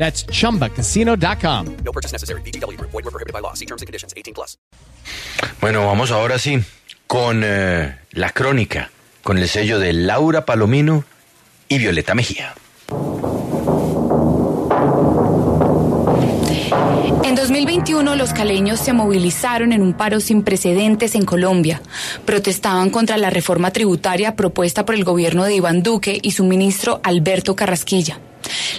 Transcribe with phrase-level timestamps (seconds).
[0.00, 1.76] That's chumbacasino.com.
[1.84, 2.40] No purchase necessary.
[2.40, 2.90] VGW Group.
[2.90, 3.52] Void were prohibited by law.
[3.52, 4.14] See terms and conditions.
[4.16, 4.56] 18 plus.
[5.60, 6.64] Bueno, vamos ahora sí
[7.06, 8.90] con eh, la crónica,
[9.22, 11.04] con el sello de Laura Palomino
[11.68, 12.54] y Violeta Mejía.
[17.24, 21.82] En 2021 los caleños se movilizaron en un paro sin precedentes en Colombia.
[22.24, 27.00] Protestaban contra la reforma tributaria propuesta por el gobierno de Iván Duque y su ministro
[27.02, 28.20] Alberto Carrasquilla.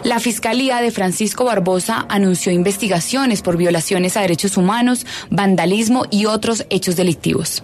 [0.04, 6.66] La Fiscalía de Francisco Barbosa anunció investigaciones por violaciones a derechos humanos, vandalismo y otros
[6.70, 7.64] hechos delictivos.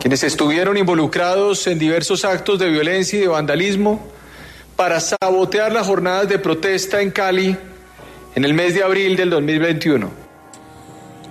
[0.00, 4.00] Quienes estuvieron involucrados en diversos actos de violencia y de vandalismo
[4.74, 7.56] para sabotear las jornadas de protesta en Cali
[8.36, 10.10] en el mes de abril del 2021.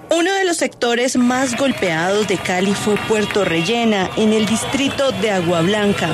[0.09, 5.29] Uno de los sectores más golpeados de Cali fue Puerto Rellena, en el distrito de
[5.29, 6.09] Agua Blanca.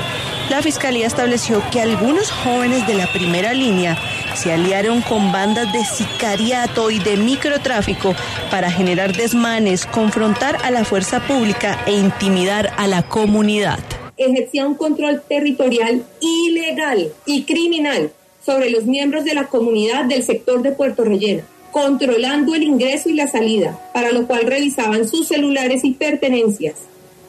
[0.50, 3.98] La fiscalía estableció que algunos jóvenes de la primera línea
[4.36, 8.14] se aliaron con bandas de sicariato y de microtráfico
[8.50, 13.80] para generar desmanes, confrontar a la fuerza pública e intimidar a la comunidad.
[14.18, 18.12] Ejercía un control territorial ilegal y criminal
[18.46, 23.14] sobre los miembros de la comunidad del sector de Puerto Rellena controlando el ingreso y
[23.14, 26.76] la salida, para lo cual revisaban sus celulares y pertenencias,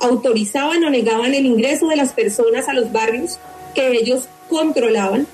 [0.01, 3.39] autorizaban o negaban el ingreso de las personas a los barrios
[3.75, 5.27] que ellos controlaban,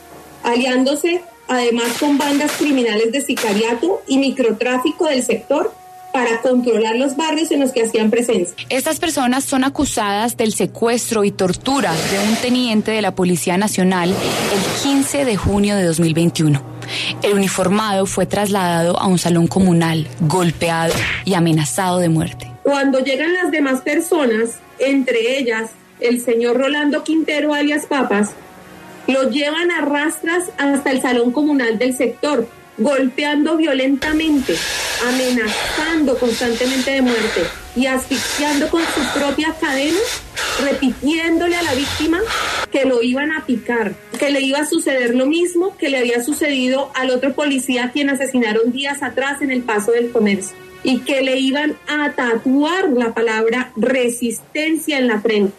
[0.43, 5.72] aliándose además con bandas criminales de sicariato y microtráfico del sector
[6.13, 8.55] para controlar los barrios en los que hacían presencia.
[8.69, 14.11] Estas personas son acusadas del secuestro y tortura de un teniente de la Policía Nacional
[14.11, 16.63] el 15 de junio de 2021.
[17.23, 22.51] El uniformado fue trasladado a un salón comunal, golpeado y amenazado de muerte.
[22.63, 25.71] Cuando llegan las demás personas, entre ellas
[26.01, 28.31] el señor Rolando Quintero alias Papas,
[29.07, 32.47] lo llevan a rastras hasta el salón comunal del sector,
[32.78, 34.55] golpeando violentamente,
[35.06, 37.43] amenazando constantemente de muerte
[37.77, 40.22] y asfixiando con sus propias cadenas,
[40.61, 42.21] repitiéndole a la víctima
[42.71, 46.22] que lo iban a picar, que le iba a suceder lo mismo que le había
[46.22, 51.22] sucedido al otro policía quien asesinaron días atrás en el paso del comercio y que
[51.22, 55.55] le iban a tatuar la palabra resistencia en la frente.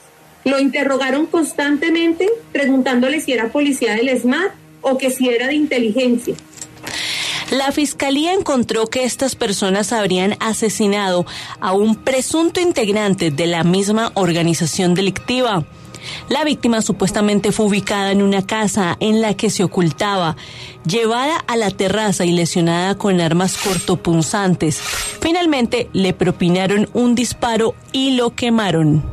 [0.45, 6.35] Lo interrogaron constantemente preguntándole si era policía del SMAT o que si era de inteligencia.
[7.51, 11.25] La fiscalía encontró que estas personas habrían asesinado
[11.59, 15.63] a un presunto integrante de la misma organización delictiva.
[16.29, 20.35] La víctima supuestamente fue ubicada en una casa en la que se ocultaba,
[20.85, 24.79] llevada a la terraza y lesionada con armas cortopunzantes.
[25.19, 29.03] Finalmente le propinaron un disparo y lo quemaron.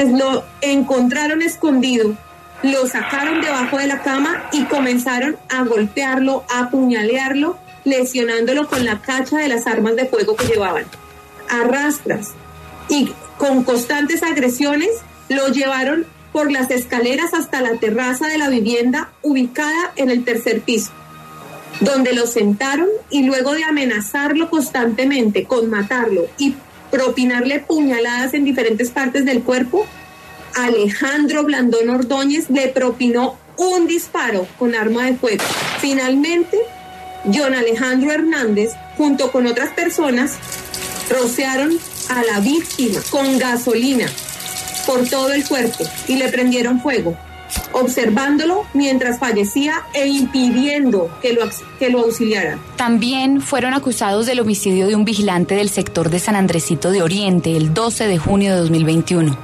[0.00, 2.16] Lo encontraron escondido,
[2.64, 9.00] lo sacaron debajo de la cama y comenzaron a golpearlo, a apuñalearlo lesionándolo con la
[9.00, 10.84] cacha de las armas de fuego que llevaban.
[11.48, 12.32] Arrastras
[12.88, 14.90] y con constantes agresiones
[15.28, 20.60] lo llevaron por las escaleras hasta la terraza de la vivienda ubicada en el tercer
[20.60, 20.90] piso,
[21.80, 26.54] donde lo sentaron y luego de amenazarlo constantemente con matarlo y
[26.90, 29.86] propinarle puñaladas en diferentes partes del cuerpo,
[30.56, 35.44] Alejandro Blandón Ordóñez le propinó un disparo con arma de fuego.
[35.80, 36.58] Finalmente,
[37.32, 40.34] John Alejandro Hernández, junto con otras personas,
[41.10, 41.78] rociaron
[42.08, 44.06] a la víctima con gasolina
[44.86, 47.16] por todo el cuerpo y le prendieron fuego,
[47.76, 51.42] observándolo mientras fallecía e impidiendo que lo,
[51.78, 52.58] que lo auxiliaran.
[52.76, 57.54] También fueron acusados del homicidio de un vigilante del sector de San Andresito de Oriente
[57.56, 59.36] el 12 de junio de 2021.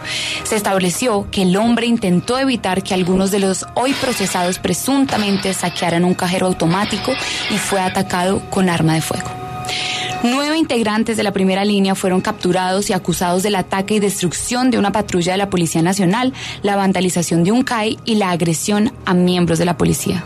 [0.45, 6.05] Se estableció que el hombre intentó evitar que algunos de los hoy procesados presuntamente saquearan
[6.05, 7.13] un cajero automático
[7.51, 9.42] y fue atacado con arma de fuego.
[10.25, 14.79] Nueve integrantes de la primera línea fueron capturados y acusados del ataque y destrucción de
[14.79, 16.33] una patrulla de la Policía Nacional,
[16.63, 20.25] la vandalización de un CAI y la agresión a miembros de la policía.